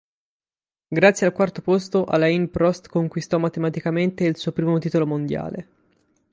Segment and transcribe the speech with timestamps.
[0.87, 5.67] Grazie al quarto posto Alain Prost conquistò matematicamente il suo primo Titolo Mondiale.